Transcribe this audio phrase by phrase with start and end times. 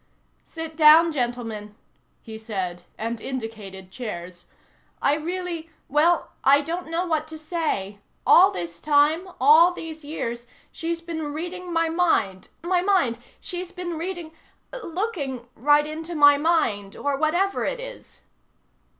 [0.45, 1.75] "Sit down, gentlemen,"
[2.23, 4.47] he said, and indicated chairs.
[4.99, 7.99] "I really well, I don't know what to say.
[8.25, 12.47] All this time, all these years, she's been reading my mind!
[12.63, 13.19] My mind.
[13.39, 14.31] She's been reading...
[14.73, 18.21] looking right into my mind, or whatever it is."